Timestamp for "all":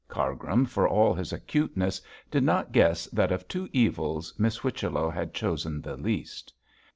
0.87-1.13